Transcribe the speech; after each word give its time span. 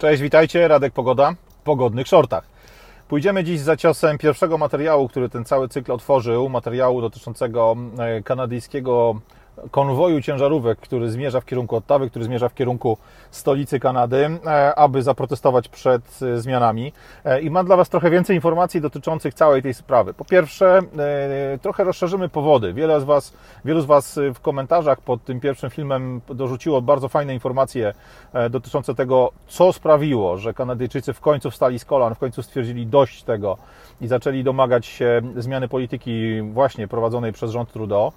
Cześć, 0.00 0.22
witajcie, 0.22 0.68
Radek 0.68 0.92
Pogoda 0.92 1.34
w 1.50 1.62
pogodnych 1.62 2.06
shortach. 2.06 2.44
Pójdziemy 3.08 3.44
dziś 3.44 3.60
za 3.60 3.76
ciosem 3.76 4.18
pierwszego 4.18 4.58
materiału, 4.58 5.08
który 5.08 5.28
ten 5.28 5.44
cały 5.44 5.68
cykl 5.68 5.92
otworzył, 5.92 6.48
materiału 6.48 7.00
dotyczącego 7.00 7.76
e, 7.98 8.22
kanadyjskiego 8.22 9.20
konwoju 9.70 10.22
ciężarówek, 10.22 10.78
który 10.78 11.10
zmierza 11.10 11.40
w 11.40 11.44
kierunku 11.44 11.76
Ottawy, 11.76 12.10
który 12.10 12.24
zmierza 12.24 12.48
w 12.48 12.54
kierunku 12.54 12.98
stolicy 13.30 13.80
Kanady, 13.80 14.38
e, 14.46 14.74
aby 14.74 15.02
zaprotestować 15.02 15.68
przed 15.68 16.02
e, 16.22 16.38
zmianami. 16.38 16.92
E, 17.24 17.40
I 17.40 17.50
mam 17.50 17.66
dla 17.66 17.76
Was 17.76 17.88
trochę 17.88 18.10
więcej 18.10 18.36
informacji 18.36 18.80
dotyczących 18.80 19.34
całej 19.34 19.62
tej 19.62 19.74
sprawy. 19.74 20.14
Po 20.14 20.24
pierwsze, 20.24 20.80
trochę 21.62 21.84
rozszerzymy 21.84 22.28
powody. 22.28 22.72
Wiele 22.72 23.00
z 23.00 23.04
Was, 23.04 23.32
wielu 23.64 23.80
z 23.80 23.84
Was 23.84 24.20
w 24.34 24.40
komentarzach 24.40 25.00
pod 25.00 25.24
tym 25.24 25.40
pierwszym 25.40 25.70
filmem 25.70 26.20
dorzuciło 26.28 26.82
bardzo 26.82 27.08
fajne 27.08 27.34
informacje 27.34 27.94
dotyczące 28.50 28.94
tego, 28.94 29.32
co 29.46 29.72
sprawiło, 29.72 30.38
że 30.38 30.54
Kanadyjczycy 30.54 31.12
w 31.12 31.20
końcu 31.20 31.50
wstali 31.50 31.78
z 31.78 31.84
kolan, 31.84 32.14
w 32.14 32.18
końcu 32.18 32.42
stwierdzili 32.42 32.86
dość 32.86 33.22
tego 33.22 33.56
i 34.00 34.06
zaczęli 34.06 34.44
domagać 34.44 34.86
się 34.86 35.22
zmiany 35.36 35.68
polityki 35.68 36.42
właśnie 36.42 36.88
prowadzonej 36.88 37.32
przez 37.32 37.50
rząd 37.50 37.72
Trudeau. 37.72 38.12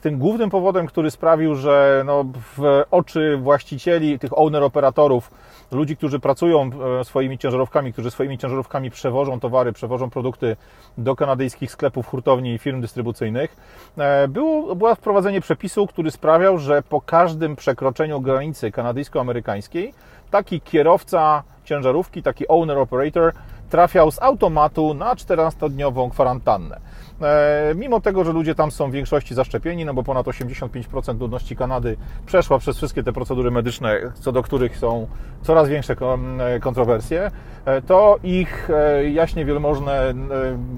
Tym 0.00 0.18
głównym 0.18 0.50
powodem, 0.50 0.59
który 0.88 1.10
sprawił, 1.10 1.54
że 1.54 2.02
no, 2.06 2.24
w 2.56 2.82
oczy 2.90 3.38
właścicieli, 3.42 4.18
tych 4.18 4.38
owner-operatorów, 4.38 5.30
ludzi, 5.72 5.96
którzy 5.96 6.20
pracują 6.20 6.70
e, 7.00 7.04
swoimi 7.04 7.38
ciężarówkami, 7.38 7.92
którzy 7.92 8.10
swoimi 8.10 8.38
ciężarówkami 8.38 8.90
przewożą 8.90 9.40
towary, 9.40 9.72
przewożą 9.72 10.10
produkty 10.10 10.56
do 10.98 11.16
kanadyjskich 11.16 11.70
sklepów, 11.70 12.06
hurtowni 12.06 12.54
i 12.54 12.58
firm 12.58 12.80
dystrybucyjnych, 12.80 13.56
e, 13.98 14.28
było, 14.28 14.76
było 14.76 14.94
wprowadzenie 14.94 15.40
przepisu, 15.40 15.86
który 15.86 16.10
sprawiał, 16.10 16.58
że 16.58 16.82
po 16.82 17.00
każdym 17.00 17.56
przekroczeniu 17.56 18.20
granicy 18.20 18.70
kanadyjsko-amerykańskiej 18.70 19.92
taki 20.30 20.60
kierowca 20.60 21.42
ciężarówki, 21.64 22.22
taki 22.22 22.48
owner-operator 22.48 23.32
trafiał 23.70 24.10
z 24.10 24.22
automatu 24.22 24.94
na 24.94 25.14
14-dniową 25.14 26.10
kwarantannę. 26.10 26.80
E, 27.22 27.74
mimo 27.74 28.00
tego, 28.00 28.24
że 28.24 28.32
ludzie 28.32 28.54
tam 28.54 28.70
są 28.70 28.90
w 28.90 28.92
większości 28.92 29.34
zaszczepieni, 29.34 29.84
no 29.84 29.94
bo 29.94 30.02
ponad 30.02 30.26
85% 30.26 31.20
ludności 31.20 31.56
Kanady 31.56 31.96
przeszła 32.26 32.58
przez 32.58 32.76
wszystkie 32.76 33.02
te 33.02 33.12
procedury 33.12 33.50
medyczne, 33.50 34.00
co 34.14 34.32
do 34.32 34.42
których 34.42 34.78
są 34.78 35.06
coraz 35.42 35.68
większe 35.68 35.96
e, 36.38 36.60
kontrowersje, 36.60 37.30
e, 37.64 37.82
to 37.82 38.18
ich 38.22 38.68
jaśnie 39.12 39.44
wielmożne 39.44 40.14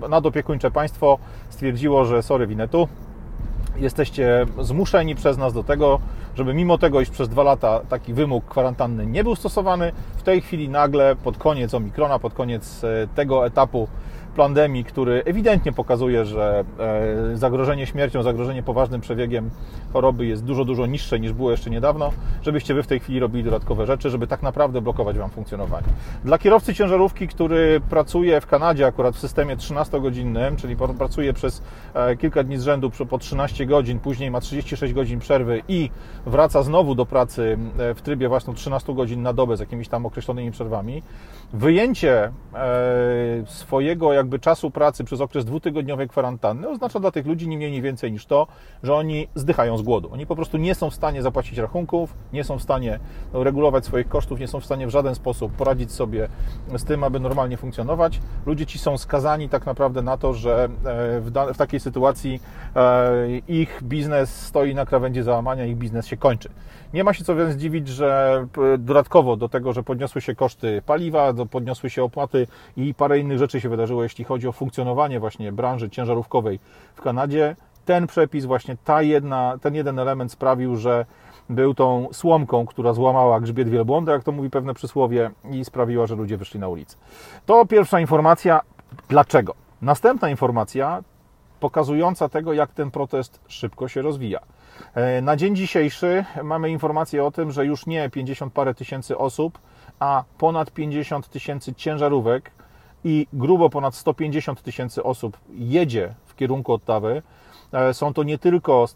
nadopiekuńcze 0.08 0.70
państwo 0.70 1.18
stwierdziło, 1.48 2.04
że 2.04 2.22
sorry 2.22 2.46
winetu, 2.46 2.88
jesteście 3.76 4.46
zmuszeni 4.60 5.14
przez 5.14 5.38
nas 5.38 5.52
do 5.52 5.64
tego, 5.64 6.00
żeby 6.34 6.54
mimo 6.54 6.78
tego, 6.78 7.00
iż 7.00 7.10
przez 7.10 7.28
dwa 7.28 7.42
lata 7.42 7.80
taki 7.88 8.14
wymóg 8.14 8.44
kwarantanny 8.44 9.06
nie 9.06 9.24
był 9.24 9.36
stosowany, 9.36 9.92
w 10.16 10.22
tej 10.22 10.40
chwili 10.40 10.68
nagle 10.68 11.16
pod 11.16 11.38
koniec 11.38 11.74
Omikrona, 11.74 12.18
pod 12.18 12.34
koniec 12.34 12.82
tego 13.14 13.46
etapu 13.46 13.88
pandemii, 14.32 14.84
który 14.84 15.22
ewidentnie 15.24 15.72
pokazuje, 15.72 16.24
że 16.24 16.64
e, 17.32 17.36
zagrożenie 17.36 17.86
śmiercią, 17.86 18.22
zagrożenie 18.22 18.62
poważnym 18.62 19.00
przebiegiem 19.00 19.50
choroby 19.92 20.26
jest 20.26 20.44
dużo, 20.44 20.64
dużo 20.64 20.86
niższe 20.86 21.20
niż 21.20 21.32
było 21.32 21.50
jeszcze 21.50 21.70
niedawno, 21.70 22.12
żebyście 22.42 22.74
Wy 22.74 22.82
w 22.82 22.86
tej 22.86 23.00
chwili 23.00 23.20
robili 23.20 23.44
dodatkowe 23.44 23.86
rzeczy, 23.86 24.10
żeby 24.10 24.26
tak 24.26 24.42
naprawdę 24.42 24.80
blokować 24.80 25.18
Wam 25.18 25.30
funkcjonowanie. 25.30 25.86
Dla 26.24 26.38
kierowcy 26.38 26.74
ciężarówki, 26.74 27.28
który 27.28 27.80
pracuje 27.90 28.40
w 28.40 28.46
Kanadzie 28.46 28.86
akurat 28.86 29.16
w 29.16 29.18
systemie 29.18 29.56
13-godzinnym, 29.56 30.56
czyli 30.56 30.76
pracuje 30.98 31.32
przez 31.32 31.62
e, 31.94 32.16
kilka 32.16 32.42
dni 32.42 32.58
z 32.58 32.62
rzędu 32.62 32.90
po 33.10 33.18
13 33.18 33.66
godzin, 33.66 33.98
później 33.98 34.30
ma 34.30 34.40
36 34.40 34.94
godzin 34.94 35.18
przerwy 35.20 35.62
i 35.68 35.90
wraca 36.26 36.62
znowu 36.62 36.94
do 36.94 37.06
pracy 37.06 37.58
e, 37.78 37.94
w 37.94 38.02
trybie 38.02 38.28
właśnie 38.28 38.54
13 38.54 38.94
godzin 38.94 39.22
na 39.22 39.32
dobę 39.32 39.56
z 39.56 39.60
jakimiś 39.60 39.88
tam 39.88 40.06
określonymi 40.06 40.50
przerwami, 40.50 41.02
wyjęcie 41.52 42.32
swojego 43.46 44.12
jakby 44.22 44.38
czasu 44.38 44.70
pracy 44.70 45.04
przez 45.04 45.20
okres 45.20 45.44
dwutygodniowej 45.44 46.08
kwarantanny 46.08 46.68
oznacza 46.68 47.00
dla 47.00 47.10
tych 47.10 47.26
ludzi 47.26 47.48
nie 47.48 47.56
mniej 47.56 47.72
nie 47.72 47.82
więcej 47.82 48.12
niż 48.12 48.26
to, 48.26 48.46
że 48.82 48.94
oni 48.94 49.28
zdychają 49.34 49.78
z 49.78 49.82
głodu. 49.82 50.10
Oni 50.12 50.26
po 50.26 50.36
prostu 50.36 50.56
nie 50.58 50.74
są 50.74 50.90
w 50.90 50.94
stanie 50.94 51.22
zapłacić 51.22 51.58
rachunków, 51.58 52.14
nie 52.32 52.44
są 52.44 52.58
w 52.58 52.62
stanie 52.62 52.98
no, 53.32 53.44
regulować 53.44 53.84
swoich 53.84 54.08
kosztów, 54.08 54.40
nie 54.40 54.48
są 54.48 54.60
w 54.60 54.64
stanie 54.64 54.86
w 54.86 54.90
żaden 54.90 55.14
sposób 55.14 55.52
poradzić 55.52 55.92
sobie 55.92 56.28
z 56.76 56.84
tym, 56.84 57.04
aby 57.04 57.20
normalnie 57.20 57.56
funkcjonować. 57.56 58.20
Ludzie 58.46 58.66
ci 58.66 58.78
są 58.78 58.98
skazani 58.98 59.48
tak 59.48 59.66
naprawdę 59.66 60.02
na 60.02 60.16
to, 60.16 60.34
że 60.34 60.64
e, 60.64 60.68
w, 61.20 61.30
w 61.54 61.56
takiej 61.56 61.80
sytuacji 61.80 62.40
e, 62.76 63.38
ich 63.48 63.80
biznes 63.82 64.46
stoi 64.46 64.74
na 64.74 64.86
krawędzi 64.86 65.22
załamania, 65.22 65.66
ich 65.66 65.76
biznes 65.76 66.06
się 66.06 66.16
kończy. 66.16 66.48
Nie 66.94 67.04
ma 67.04 67.12
się 67.12 67.24
co 67.24 67.36
więc 67.36 67.56
dziwić, 67.56 67.88
że 67.88 68.46
dodatkowo 68.78 69.36
do 69.36 69.48
tego, 69.48 69.72
że 69.72 69.82
podniosły 69.82 70.20
się 70.20 70.34
koszty 70.34 70.82
paliwa, 70.86 71.32
podniosły 71.50 71.90
się 71.90 72.04
opłaty 72.04 72.46
i 72.76 72.94
parę 72.94 73.18
innych 73.18 73.38
rzeczy 73.38 73.60
się 73.60 73.68
wydarzyło, 73.68 74.02
jeśli 74.12 74.24
chodzi 74.24 74.48
o 74.48 74.52
funkcjonowanie 74.52 75.20
właśnie 75.20 75.52
branży 75.52 75.90
ciężarówkowej 75.90 76.60
w 76.94 77.00
Kanadzie, 77.00 77.56
ten 77.84 78.06
przepis, 78.06 78.44
właśnie 78.44 78.76
ta 78.84 79.02
jedna, 79.02 79.58
ten 79.60 79.74
jeden 79.74 79.98
element 79.98 80.32
sprawił, 80.32 80.76
że 80.76 81.06
był 81.50 81.74
tą 81.74 82.08
słomką, 82.12 82.66
która 82.66 82.92
złamała 82.92 83.40
grzbiet 83.40 83.68
wielbłąda, 83.68 84.12
jak 84.12 84.24
to 84.24 84.32
mówi 84.32 84.50
pewne 84.50 84.74
przysłowie, 84.74 85.30
i 85.50 85.64
sprawiła, 85.64 86.06
że 86.06 86.14
ludzie 86.14 86.36
wyszli 86.36 86.60
na 86.60 86.68
ulicę. 86.68 86.96
To 87.46 87.66
pierwsza 87.66 88.00
informacja. 88.00 88.60
Dlaczego? 89.08 89.54
Następna 89.82 90.30
informacja 90.30 91.02
pokazująca 91.60 92.28
tego, 92.28 92.52
jak 92.52 92.72
ten 92.72 92.90
protest 92.90 93.40
szybko 93.48 93.88
się 93.88 94.02
rozwija. 94.02 94.40
E, 94.94 95.22
na 95.22 95.36
dzień 95.36 95.56
dzisiejszy 95.56 96.24
mamy 96.42 96.70
informację 96.70 97.24
o 97.24 97.30
tym, 97.30 97.50
że 97.52 97.66
już 97.66 97.86
nie 97.86 98.10
50 98.10 98.52
parę 98.52 98.74
tysięcy 98.74 99.18
osób, 99.18 99.58
a 100.00 100.24
ponad 100.38 100.70
50 100.70 101.28
tysięcy 101.28 101.74
ciężarówek 101.74 102.50
i 103.04 103.26
grubo 103.32 103.70
ponad 103.70 103.94
150 103.94 104.62
tysięcy 104.62 105.02
osób 105.02 105.38
jedzie 105.50 106.14
w 106.26 106.34
kierunku 106.34 106.72
Ottawy. 106.72 107.22
E, 107.72 107.94
są 107.94 108.14
to 108.14 108.22
nie 108.22 108.38
tylko 108.38 108.86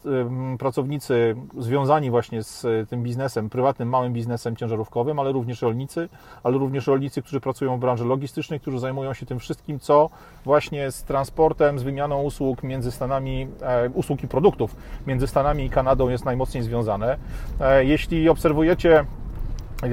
pracownicy 0.59 1.37
związani 1.59 2.11
właśnie 2.11 2.43
z 2.43 2.65
e, 2.65 2.87
tym 2.87 3.03
biznesem, 3.03 3.51
prywatnym, 3.51 3.89
małym 3.89 4.13
biznesem 4.13 4.57
ciężarówkowym, 4.57 5.19
ale 5.19 5.33
również 5.33 5.63
rolnicy, 5.63 6.09
ale 6.43 6.59
również 6.59 6.87
rolnicy, 6.87 7.23
którzy 7.23 7.41
pracują 7.41 7.77
w 7.77 7.81
branży 7.81 8.05
logistycznej, 8.05 8.61
którzy 8.61 8.79
zajmują 8.79 9.15
się 9.15 9.27
tym 9.27 9.39
wszystkim, 9.39 9.81
co 9.81 10.11
właśnie 10.45 10.91
z 10.91 11.03
transportem, 11.03 11.79
z 11.79 11.83
wymianą 11.83 12.23
usług 12.23 12.63
między 12.63 12.93
Stanami, 12.93 13.49
e, 13.63 13.91
usług 13.91 14.23
i 14.23 14.29
produktów 14.29 14.77
między 15.07 15.27
Stanami 15.27 15.65
i 15.65 15.71
Kanadą 15.71 16.09
jest 16.09 16.25
najmocniej 16.25 16.63
związane. 16.63 17.17
Jeśli 17.83 18.29
obserwujecie 18.29 19.05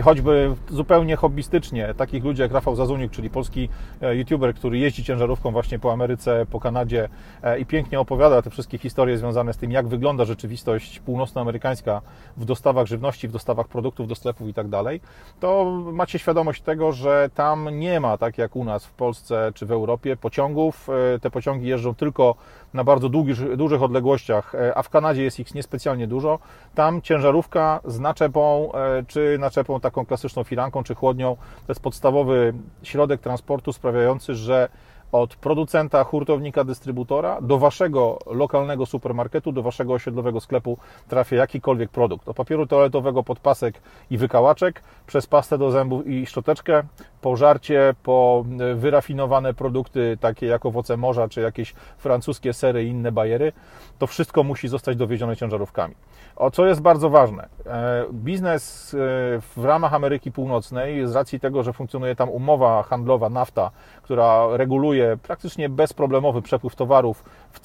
choćby 0.04 0.56
zupełnie 0.70 1.16
hobbystycznie, 1.16 1.94
takich 1.94 2.24
ludzi 2.24 2.42
jak 2.42 2.52
Rafał 2.52 2.76
Zazuniuk, 2.76 3.12
czyli 3.12 3.30
polski 3.30 3.70
e, 4.02 4.16
youtuber, 4.16 4.56
który 4.56 4.78
jeździ 4.78 5.04
ciężarówką 5.04 5.52
właśnie 5.52 5.80
po 5.80 5.94
Ameryce, 5.94 6.46
po 6.52 6.60
Kanadzie 6.60 7.10
e, 7.44 7.60
i 7.60 7.66
pięknie 7.66 8.00
opowiada 8.00 8.42
te 8.42 8.50
wszystkie 8.50 8.78
historie 8.78 9.18
związane 9.18 9.54
z 9.54 9.58
tym, 9.58 9.72
jak 9.72 9.88
wygląda 9.88 10.26
rzeczywistość 10.26 11.00
północnoamerykańska 11.00 12.02
w 12.38 12.46
dostawach 12.46 12.88
żywności, 12.88 13.28
w 13.28 13.32
dostawach 13.32 13.68
produktów 13.68 14.08
do 14.08 14.16
sklepów 14.16 14.48
i 14.48 14.54
tak 14.54 14.68
dalej, 14.68 15.02
to 15.40 15.66
macie 15.94 16.20
świadomość 16.20 16.62
tego, 16.62 16.92
że 16.92 17.30
tam 17.36 17.80
nie 17.80 18.00
ma, 18.00 18.18
tak 18.18 18.38
jak 18.38 18.56
u 18.56 18.64
nas 18.64 18.86
w 18.86 18.94
Polsce 18.94 19.52
czy 19.56 19.66
w 19.66 19.72
Europie, 19.72 20.18
pociągów. 20.18 20.90
E, 21.16 21.20
te 21.20 21.32
pociągi 21.32 21.68
jeżdżą 21.68 21.96
tylko 21.96 22.36
na 22.74 22.84
bardzo 22.84 23.10
długich, 23.10 23.56
dużych 23.56 23.84
odległościach, 23.84 24.54
a 24.76 24.84
w 24.84 24.90
Kanadzie 24.90 25.24
jest 25.24 25.40
ich 25.40 25.56
niespecjalnie 25.56 26.08
dużo. 26.08 26.40
Tam 26.76 27.02
ciężarówka 27.02 27.80
z 27.86 28.00
naczepą 28.00 28.72
czy 29.08 29.38
naczepą 29.40 29.73
taką 29.80 30.06
klasyczną 30.06 30.44
firanką 30.44 30.84
czy 30.84 30.96
chłodnią. 30.96 31.36
To 31.36 31.72
jest 31.72 31.82
podstawowy 31.82 32.54
środek 32.84 33.22
transportu 33.22 33.74
sprawiający, 33.74 34.36
że 34.36 34.70
od 35.14 35.36
producenta, 35.36 36.04
hurtownika, 36.04 36.64
dystrybutora 36.64 37.42
do 37.42 37.58
waszego 37.58 38.20
lokalnego 38.26 38.86
supermarketu, 38.86 39.52
do 39.52 39.64
waszego 39.64 39.94
osiedlowego 39.94 40.40
sklepu 40.40 40.78
trafia 41.08 41.36
jakikolwiek 41.36 41.90
produkt. 41.90 42.30
Od 42.30 42.36
papieru 42.36 42.68
toaletowego 42.68 43.24
podpasek 43.24 43.82
i 44.12 44.18
wykałaczek, 44.18 44.84
przez 45.08 45.28
pastę 45.28 45.58
do 45.58 45.72
zębów 45.72 46.08
i 46.08 46.26
szczoteczkę, 46.26 46.84
po 47.22 47.38
żarcie, 47.38 47.96
po 48.04 48.46
wyrafinowane 48.76 49.54
produkty 49.54 50.18
takie 50.22 50.46
jak 50.46 50.66
owoce 50.66 50.98
morza, 50.98 51.28
czy 51.28 51.42
jakieś 51.42 51.74
francuskie 51.98 52.54
sery 52.54 52.84
i 52.84 52.88
inne 52.88 53.12
bajery, 53.12 53.52
to 54.00 54.08
wszystko 54.08 54.44
musi 54.44 54.68
zostać 54.68 54.98
dowiezione 54.98 55.36
ciężarówkami. 55.36 55.96
O 56.36 56.52
co 56.52 56.66
jest 56.66 56.82
bardzo 56.82 57.10
ważne, 57.10 57.48
e, 57.66 58.06
biznes 58.14 58.94
e, 58.94 58.98
w 59.58 59.66
ramach 59.66 59.94
Ameryki 59.94 60.32
Północnej, 60.32 61.08
z 61.08 61.16
racji 61.16 61.40
tego, 61.40 61.64
że 61.64 61.74
funkcjonuje 61.74 62.16
tam 62.16 62.30
umowa 62.30 62.84
handlowa 62.84 63.30
NAFTA, 63.30 63.72
która 64.04 64.58
reguluje 64.58 65.03
praktycznie 65.24 65.70
bezproblemowy 65.70 66.42
przepływ 66.42 66.76
towarów 66.76 67.24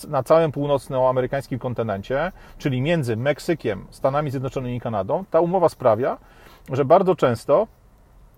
na 0.08 0.23
całym 0.23 0.52
północnoamerykańskim 0.52 1.58
kontynencie, 1.58 2.32
czyli 2.58 2.81
między 2.81 3.17
Meksykiem, 3.17 3.87
Stanami 3.90 4.31
Zjednoczonymi 4.31 4.76
i 4.76 4.81
Kanadą, 4.81 5.25
ta 5.31 5.40
umowa 5.40 5.69
sprawia, 5.69 6.19
że 6.73 6.85
bardzo 6.85 7.14
często 7.14 7.67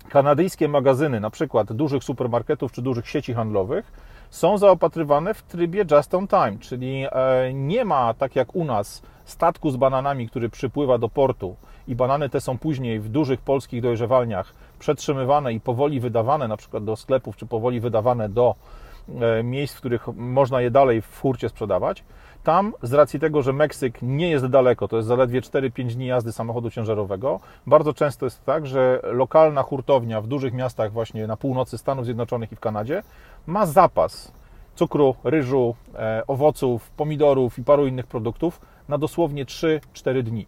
kanadyjskie 0.09 0.69
magazyny, 0.69 1.21
na 1.21 1.31
przykład 1.31 1.73
dużych 1.73 2.05
supermarketów 2.05 2.73
czy 2.73 2.83
dużych 2.83 3.09
sieci 3.09 3.35
handlowych, 3.35 3.93
są 4.31 4.59
zaopatrywane 4.59 5.35
w 5.35 5.43
trybie 5.43 5.85
just 5.91 6.15
on 6.15 6.29
time, 6.29 6.59
czyli 6.61 7.05
e, 7.13 7.55
nie 7.55 7.85
ma 7.85 8.15
tak 8.15 8.37
jak 8.37 8.55
u 8.55 8.65
nas 8.65 9.03
statku 9.25 9.71
z 9.71 9.77
bananami, 9.77 10.29
który 10.29 10.49
przypływa 10.49 10.99
do 10.99 11.09
portu 11.09 11.57
i 11.89 11.95
banany 11.95 12.29
te 12.29 12.41
są 12.41 12.59
później 12.59 13.01
w 13.01 13.09
dużych 13.09 13.41
polskich 13.41 13.83
dojrzewalniach 13.83 14.53
przetrzymywane 14.79 15.53
i 15.53 15.61
powoli 15.61 16.01
wydawane 16.01 16.49
na 16.49 16.57
przykład 16.57 16.85
do 16.85 16.97
sklepów, 16.97 17.37
czy 17.37 17.47
powoli 17.47 17.81
wydawane 17.81 18.29
do 18.29 18.55
miejsc, 19.45 19.75
w 19.75 19.79
których 19.79 20.09
można 20.15 20.61
je 20.61 20.71
dalej 20.71 21.03
w 21.03 21.21
hurcie 21.21 21.49
sprzedawać. 21.49 22.05
Tam, 22.45 22.73
z 22.83 22.93
racji 22.93 23.21
tego, 23.21 23.43
że 23.43 23.53
Meksyk 23.53 23.99
nie 24.03 24.31
jest 24.31 24.47
daleko, 24.47 24.89
to 24.89 24.97
jest 24.97 25.09
zaledwie 25.09 25.41
4-5 25.41 25.95
dni 25.95 26.07
jazdy 26.07 26.33
samochodu 26.33 26.71
ciężarowego, 26.71 27.41
bardzo 27.67 27.95
często 27.95 28.27
jest 28.27 28.45
tak, 28.45 28.67
że 28.67 29.01
lokalna 29.03 29.63
hurtownia 29.63 30.21
w 30.21 30.27
dużych 30.27 30.55
miastach, 30.55 30.93
właśnie 30.93 31.27
na 31.27 31.37
północy 31.37 31.79
Stanów 31.79 32.05
Zjednoczonych 32.05 32.53
i 32.53 32.57
w 32.57 32.61
Kanadzie, 32.61 33.03
ma 33.47 33.67
zapas 33.67 34.33
cukru, 34.75 35.15
ryżu, 35.25 35.75
e, 35.95 36.23
owoców, 36.27 36.91
pomidorów 36.91 37.59
i 37.59 37.65
paru 37.65 37.87
innych 37.87 38.07
produktów 38.07 38.61
na 38.89 38.99
dosłownie 38.99 39.45
3-4 39.45 40.23
dni. 40.23 40.47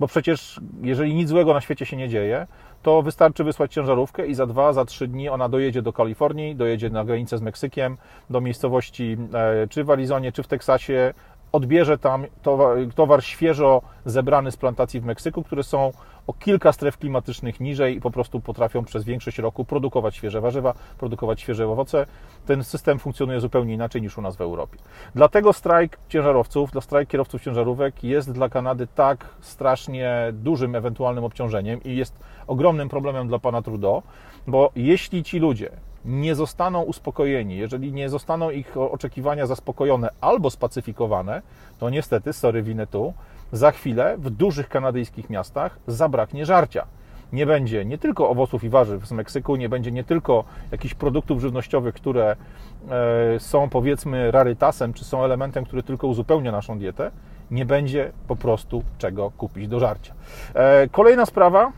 Bo 0.00 0.06
przecież, 0.06 0.60
jeżeli 0.82 1.14
nic 1.14 1.28
złego 1.28 1.54
na 1.54 1.60
świecie 1.60 1.86
się 1.86 1.96
nie 1.96 2.08
dzieje, 2.08 2.46
to 2.82 3.02
wystarczy 3.02 3.44
wysłać 3.44 3.72
ciężarówkę 3.72 4.26
i 4.26 4.34
za 4.34 4.46
dwa, 4.46 4.72
za 4.72 4.84
trzy 4.84 5.08
dni 5.08 5.28
ona 5.28 5.48
dojedzie 5.48 5.82
do 5.82 5.92
Kalifornii, 5.92 6.56
dojedzie 6.56 6.90
na 6.90 7.04
granicę 7.04 7.38
z 7.38 7.42
Meksykiem, 7.42 7.96
do 8.30 8.40
miejscowości 8.40 9.16
e, 9.34 9.68
czy 9.68 9.84
w 9.84 9.90
Arizonie, 9.90 10.32
czy 10.32 10.42
w 10.42 10.46
Teksasie, 10.46 11.14
odbierze 11.52 11.98
tam 11.98 12.26
towar, 12.42 12.76
towar 12.94 13.24
świeżo 13.24 13.82
zebrany 14.04 14.50
z 14.50 14.56
plantacji 14.56 15.00
w 15.00 15.04
Meksyku, 15.04 15.42
które 15.42 15.62
są 15.62 15.92
o 16.28 16.32
kilka 16.32 16.72
stref 16.72 16.98
klimatycznych 16.98 17.60
niżej 17.60 17.96
i 17.96 18.00
po 18.00 18.10
prostu 18.10 18.40
potrafią 18.40 18.84
przez 18.84 19.04
większość 19.04 19.38
roku 19.38 19.64
produkować 19.64 20.16
świeże 20.16 20.40
warzywa, 20.40 20.74
produkować 20.98 21.40
świeże 21.40 21.68
owoce. 21.68 22.06
Ten 22.46 22.64
system 22.64 22.98
funkcjonuje 22.98 23.40
zupełnie 23.40 23.74
inaczej 23.74 24.02
niż 24.02 24.18
u 24.18 24.22
nas 24.22 24.36
w 24.36 24.40
Europie. 24.40 24.78
Dlatego 25.14 25.52
strajk 25.52 25.98
ciężarowców, 26.08 26.70
dla 26.70 26.80
strajk 26.80 27.08
kierowców 27.08 27.42
ciężarówek 27.42 28.04
jest 28.04 28.32
dla 28.32 28.48
Kanady 28.48 28.86
tak 28.94 29.26
strasznie 29.40 30.32
dużym 30.32 30.74
ewentualnym 30.74 31.24
obciążeniem 31.24 31.82
i 31.84 31.96
jest 31.96 32.18
ogromnym 32.46 32.88
problemem 32.88 33.28
dla 33.28 33.38
pana 33.38 33.62
Trudeau, 33.62 34.02
bo 34.46 34.70
jeśli 34.76 35.24
ci 35.24 35.38
ludzie 35.38 35.70
nie 36.04 36.34
zostaną 36.34 36.82
uspokojeni, 36.82 37.56
jeżeli 37.56 37.92
nie 37.92 38.08
zostaną 38.08 38.50
ich 38.50 38.76
oczekiwania 38.76 39.46
zaspokojone 39.46 40.08
albo 40.20 40.50
spacyfikowane, 40.50 41.42
to 41.78 41.90
niestety, 41.90 42.32
sorry 42.32 42.62
winę 42.62 42.86
tu, 42.86 43.14
za 43.52 43.70
chwilę 43.70 44.16
w 44.18 44.30
dużych 44.30 44.68
kanadyjskich 44.68 45.30
miastach 45.30 45.78
zabraknie 45.86 46.46
żarcia. 46.46 46.86
Nie 47.32 47.46
będzie 47.46 47.84
nie 47.84 47.98
tylko 47.98 48.30
owoców 48.30 48.64
i 48.64 48.68
warzyw 48.68 49.06
z 49.06 49.12
Meksyku, 49.12 49.56
nie 49.56 49.68
będzie 49.68 49.92
nie 49.92 50.04
tylko 50.04 50.44
jakichś 50.72 50.94
produktów 50.94 51.40
żywnościowych, 51.40 51.94
które 51.94 52.36
e, 52.90 53.40
są 53.40 53.68
powiedzmy 53.68 54.30
rarytasem, 54.30 54.92
czy 54.92 55.04
są 55.04 55.24
elementem, 55.24 55.64
który 55.64 55.82
tylko 55.82 56.06
uzupełnia 56.06 56.52
naszą 56.52 56.78
dietę, 56.78 57.10
nie 57.50 57.66
będzie 57.66 58.12
po 58.28 58.36
prostu 58.36 58.82
czego 58.98 59.30
kupić 59.30 59.68
do 59.68 59.80
żarcia. 59.80 60.14
E, 60.54 60.88
kolejna 60.88 61.26
sprawa, 61.26 61.72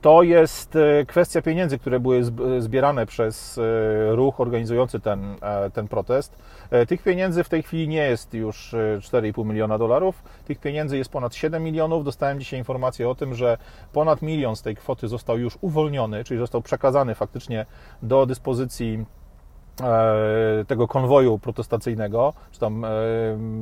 to 0.00 0.22
jest 0.22 0.76
e, 0.76 1.06
kwestia 1.06 1.42
pieniędzy, 1.42 1.78
które 1.78 2.00
były 2.00 2.24
zbierane 2.58 3.06
przez 3.06 3.58
e, 3.58 3.62
ruch 4.16 4.40
organizujący 4.40 5.00
ten, 5.00 5.36
e, 5.42 5.70
ten 5.70 5.88
protest. 5.88 6.38
Tych 6.88 7.02
pieniędzy 7.02 7.44
w 7.44 7.48
tej 7.48 7.62
chwili 7.62 7.88
nie 7.88 8.06
jest 8.06 8.34
już 8.34 8.74
4,5 8.98 9.46
miliona 9.46 9.78
dolarów, 9.78 10.22
tych 10.44 10.58
pieniędzy 10.58 10.98
jest 10.98 11.10
ponad 11.10 11.34
7 11.34 11.64
milionów. 11.64 12.04
Dostałem 12.04 12.40
dzisiaj 12.40 12.58
informację 12.58 13.08
o 13.08 13.14
tym, 13.14 13.34
że 13.34 13.58
ponad 13.92 14.22
milion 14.22 14.56
z 14.56 14.62
tej 14.62 14.76
kwoty 14.76 15.08
został 15.08 15.38
już 15.38 15.58
uwolniony, 15.60 16.24
czyli 16.24 16.40
został 16.40 16.62
przekazany 16.62 17.14
faktycznie 17.14 17.66
do 18.02 18.26
dyspozycji 18.26 19.04
tego 20.68 20.88
konwoju 20.88 21.38
protestacyjnego, 21.38 22.32
czy 22.52 22.60
tam 22.60 22.84
e, 22.84 22.88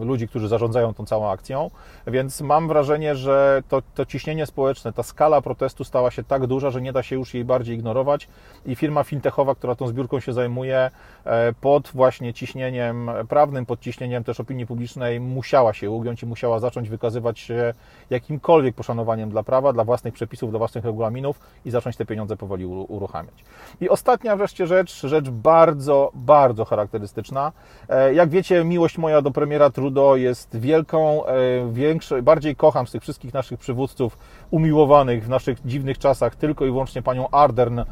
ludzi, 0.05 0.29
którzy 0.29 0.49
zarządzają 0.49 0.95
tą 0.95 1.07
całą 1.07 1.31
akcją, 1.31 1.71
więc 2.07 2.41
mam 2.41 2.69
wrażenie, 2.69 3.17
że 3.17 3.63
to, 3.69 3.83
to 3.95 4.07
ciśnienie 4.07 4.47
społeczne, 4.47 4.93
ta 4.93 5.03
skala 5.03 5.41
protestu 5.41 5.85
stała 5.85 6.11
się 6.11 6.25
tak 6.25 6.47
duża, 6.47 6.71
że 6.71 6.83
nie 6.83 6.93
da 6.93 7.03
się 7.03 7.17
już 7.17 7.35
jej 7.35 7.45
bardziej 7.45 7.77
ignorować 7.77 8.29
i 8.67 8.77
firma 8.77 9.05
fintechowa, 9.05 9.55
która 9.55 9.75
tą 9.75 9.87
zbiórką 9.89 10.21
się 10.21 10.33
zajmuje, 10.33 10.91
e, 11.25 11.53
pod 11.61 11.91
właśnie 11.95 12.35
ciśnieniem 12.35 13.11
prawnym, 13.29 13.67
pod 13.67 13.81
ciśnieniem 13.81 14.25
też 14.25 14.41
opinii 14.41 14.67
publicznej 14.67 15.21
musiała 15.21 15.73
się 15.73 15.91
ugiąć 15.91 16.23
i 16.23 16.27
musiała 16.27 16.59
zacząć 16.59 16.89
wykazywać 16.89 17.39
się 17.39 17.75
jakimkolwiek 18.11 18.75
poszanowaniem 18.75 19.31
dla 19.31 19.43
prawa, 19.43 19.73
dla 19.73 19.85
własnych 19.85 20.15
przepisów, 20.15 20.51
dla 20.51 20.59
własnych 20.59 20.85
regulaminów 20.85 21.41
i 21.65 21.71
zacząć 21.71 21.97
te 21.97 22.07
pieniądze 22.07 22.37
powoli 22.37 22.67
uruchamiać. 22.67 23.45
I 23.81 23.89
ostatnia 23.89 24.37
wreszcie 24.37 24.67
rzecz, 24.67 25.01
rzecz 25.07 25.31
bardzo 25.31 26.04
bardzo, 26.15 26.65
charakterystyczna. 26.65 27.53
E, 27.89 28.15
jak 28.15 28.31
wiecie, 28.31 28.65
miłość 28.65 28.99
moja 28.99 29.23
do 29.23 29.31
premiera 29.31 29.71
Trudeau 29.71 30.17
jest 30.17 30.57
wielką, 30.57 31.27
e, 31.27 31.35
większą, 31.73 32.23
bardziej 32.23 32.57
kocham 32.57 32.87
z 32.87 32.93
tych 32.93 33.03
wszystkich 33.03 33.35
naszych 33.35 33.59
przywódców 33.59 34.19
umiłowanych 34.51 35.25
w 35.25 35.29
naszych 35.29 35.59
dziwnych 35.65 35.99
czasach 35.99 36.37
tylko 36.37 36.65
i 36.65 36.71
wyłącznie 36.71 37.03
panią 37.03 37.31
Ardern 37.31 37.79
e, 37.79 37.85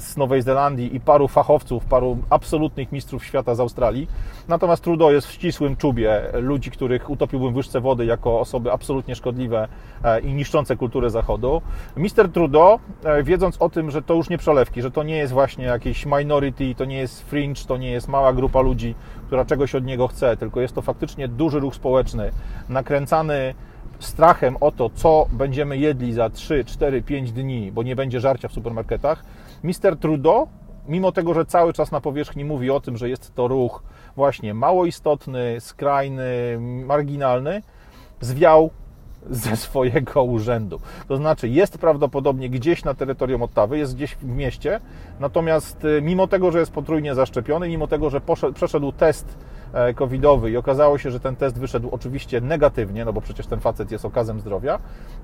z 0.00 0.16
Nowej 0.16 0.42
Zelandii 0.42 0.96
i 0.96 1.00
paru 1.00 1.28
fachowców, 1.28 1.84
paru 1.84 2.18
absolutnych 2.30 2.92
mistrzów 2.92 3.24
świata 3.24 3.54
z 3.54 3.60
Australii. 3.60 4.08
Natomiast 4.48 4.84
Trudeau 4.84 5.12
jest 5.12 5.26
w 5.26 5.32
ścisłym 5.32 5.76
czubie 5.76 6.22
ludzi, 6.32 6.70
których 6.70 7.10
utopiłbym 7.10 7.52
w 7.52 7.56
łyżce 7.56 7.80
wody 7.80 8.04
jako 8.04 8.40
osoby 8.40 8.72
absolutnie 8.72 9.14
szkodliwe 9.14 9.68
i 10.22 10.32
niszczące 10.32 10.76
kulturę 10.76 11.10
Zachodu. 11.10 11.62
Mister 11.96 12.32
Trudeau, 12.32 12.78
wiedząc 13.22 13.62
o 13.62 13.68
tym, 13.70 13.90
że 13.90 14.02
to 14.02 14.14
już 14.14 14.28
nie 14.28 14.38
przelewki, 14.38 14.82
że 14.82 14.90
to 14.90 15.02
nie 15.02 15.16
jest 15.16 15.32
właśnie 15.32 15.64
jakieś 15.64 16.06
minority, 16.06 16.74
to 16.74 16.84
nie 16.84 16.98
jest 16.98 17.22
free 17.22 17.47
fringe 17.48 17.68
to 17.68 17.76
nie 17.76 17.90
jest 17.90 18.08
mała 18.08 18.32
grupa 18.32 18.60
ludzi, 18.60 18.94
która 19.26 19.44
czegoś 19.44 19.74
od 19.74 19.84
niego 19.84 20.08
chce, 20.08 20.36
tylko 20.36 20.60
jest 20.60 20.74
to 20.74 20.82
faktycznie 20.82 21.28
duży 21.28 21.60
ruch 21.60 21.74
społeczny, 21.74 22.30
nakręcany 22.68 23.54
strachem 23.98 24.56
o 24.60 24.72
to, 24.72 24.90
co 24.94 25.26
będziemy 25.32 25.78
jedli 25.78 26.12
za 26.12 26.30
3, 26.30 26.64
4, 26.64 27.02
5 27.02 27.32
dni, 27.32 27.72
bo 27.72 27.82
nie 27.82 27.96
będzie 27.96 28.20
żarcia 28.20 28.48
w 28.48 28.52
supermarketach. 28.52 29.24
Mister 29.64 29.96
Trudeau, 29.96 30.48
mimo 30.88 31.12
tego, 31.12 31.34
że 31.34 31.46
cały 31.46 31.72
czas 31.72 31.92
na 31.92 32.00
powierzchni 32.00 32.44
mówi 32.44 32.70
o 32.70 32.80
tym, 32.80 32.96
że 32.96 33.08
jest 33.08 33.34
to 33.34 33.48
ruch 33.48 33.82
właśnie 34.16 34.54
mało 34.54 34.86
istotny, 34.86 35.56
skrajny, 35.60 36.58
marginalny, 36.60 37.62
zwiał 38.20 38.70
ze 39.44 39.56
swojego 39.56 40.22
urzędu. 40.22 40.80
To 41.08 41.16
znaczy, 41.16 41.48
jest 41.48 41.78
prawdopodobnie 41.78 42.50
gdzieś 42.50 42.84
na 42.84 42.94
terytorium 42.94 43.42
Ottawy, 43.42 43.78
jest 43.78 43.96
gdzieś 43.96 44.14
w 44.14 44.24
mieście, 44.24 44.80
natomiast 45.20 45.84
y, 45.84 46.02
mimo 46.02 46.26
tego, 46.26 46.50
że 46.50 46.58
jest 46.58 46.72
potrójnie 46.72 47.14
zaszczepiony, 47.14 47.68
mimo 47.68 47.86
tego, 47.86 48.10
że 48.10 48.20
poszedł, 48.20 48.52
przeszedł 48.52 48.92
test 48.92 49.36
E, 49.72 49.94
covidowy 49.94 50.50
i 50.50 50.56
okazało 50.56 50.98
się, 50.98 51.10
że 51.10 51.20
ten 51.20 51.36
test 51.36 51.58
wyszedł 51.58 51.88
oczywiście 51.92 52.40
negatywnie, 52.40 53.04
no 53.04 53.12
bo 53.12 53.20
przecież 53.20 53.46
ten 53.46 53.60
facet 53.60 53.92
jest 53.92 54.04
okazem 54.04 54.40
zdrowia, 54.40 54.78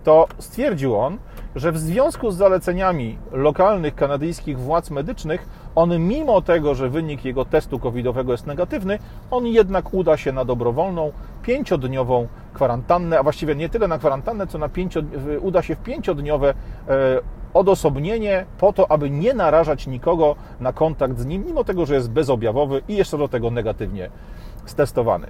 to 0.05 0.29
stwierdził 0.39 0.97
on, 0.97 1.19
że 1.57 1.73
w 1.73 1.79
związku 1.79 2.31
z 2.31 2.37
zaleceniami 2.37 3.19
lokalnych 3.33 3.95
kanadyjskich 3.95 4.59
władz 4.59 4.91
medycznych, 4.91 5.49
on 5.75 5.99
mimo 5.99 6.43
tego, 6.43 6.75
że 6.75 6.89
wynik 6.89 7.25
jego 7.25 7.45
testu 7.45 7.79
covidowego 7.79 8.33
jest 8.33 8.47
negatywny, 8.47 8.99
on 9.31 9.47
jednak 9.47 9.95
uda 9.95 10.17
się 10.17 10.33
na 10.33 10.45
dobrowolną, 10.45 11.13
pięciodniową 11.43 12.29
kwarantannę, 12.55 13.19
a 13.19 13.23
właściwie 13.23 13.55
nie 13.55 13.69
tyle 13.69 13.89
na 13.89 13.99
kwarantannę, 13.99 14.47
co 14.47 14.59
na 14.59 14.69
pięcio, 14.69 15.01
uda 15.41 15.63
się 15.63 15.77
w 15.77 15.79
pięciodniowe 15.79 16.55
e, 16.89 17.21
odosobnienie 17.55 18.47
po 18.59 18.73
to, 18.73 18.91
aby 18.91 19.11
nie 19.11 19.35
narażać 19.35 19.87
nikogo 19.87 20.37
na 20.61 20.73
kontakt 20.73 21.19
z 21.19 21.27
nim, 21.27 21.45
mimo 21.47 21.65
tego, 21.65 21.87
że 21.87 21.95
jest 21.95 22.11
bezobjawowy 22.11 22.83
i 22.89 22.97
jeszcze 22.97 23.19
do 23.19 23.29
tego 23.29 23.51
negatywnie 23.51 24.11
stestowany. 24.67 25.27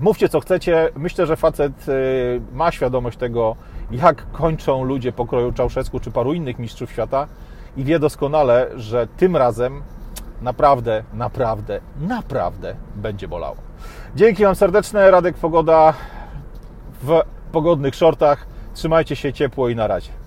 Mówcie 0.00 0.28
co 0.28 0.40
chcecie. 0.40 0.90
Myślę, 0.96 1.26
że 1.26 1.36
facet 1.36 1.88
y, 1.88 2.40
ma 2.52 2.72
świadomość 2.72 3.18
tego, 3.18 3.56
jak 3.90 4.26
kończą 4.32 4.84
ludzie 4.84 5.12
pokroju 5.12 5.52
Czałszewsku 5.52 6.00
czy 6.00 6.10
paru 6.10 6.32
innych 6.32 6.58
mistrzów 6.58 6.90
świata 6.90 7.26
i 7.76 7.84
wie 7.84 7.98
doskonale, 7.98 8.70
że 8.76 9.06
tym 9.06 9.36
razem 9.36 9.82
naprawdę, 10.42 11.02
naprawdę, 11.14 11.80
naprawdę 12.00 12.74
będzie 12.96 13.28
bolało. 13.28 13.56
Dzięki 14.16 14.44
Wam 14.44 14.54
serdeczne. 14.54 15.10
Radek 15.10 15.36
Pogoda 15.36 15.94
w 17.02 17.20
pogodnych 17.52 17.94
shortach. 17.94 18.46
Trzymajcie 18.74 19.16
się 19.16 19.32
ciepło 19.32 19.68
i 19.68 19.76
na 19.76 19.86
razie. 19.86 20.21